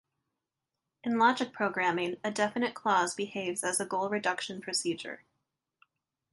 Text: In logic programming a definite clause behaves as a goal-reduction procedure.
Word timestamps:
In 1.03 1.19
logic 1.19 1.53
programming 1.53 2.17
a 2.23 2.31
definite 2.31 2.73
clause 2.73 3.13
behaves 3.13 3.63
as 3.63 3.79
a 3.79 3.85
goal-reduction 3.85 4.59
procedure. 4.59 5.25